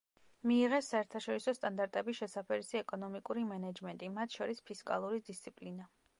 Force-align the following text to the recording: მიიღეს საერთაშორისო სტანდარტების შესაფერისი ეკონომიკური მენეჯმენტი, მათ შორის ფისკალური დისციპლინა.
მიიღეს 0.51 0.87
საერთაშორისო 0.93 1.53
სტანდარტების 1.57 2.17
შესაფერისი 2.21 2.81
ეკონომიკური 2.81 3.47
მენეჯმენტი, 3.53 4.11
მათ 4.19 4.41
შორის 4.41 4.67
ფისკალური 4.71 5.25
დისციპლინა. 5.31 5.91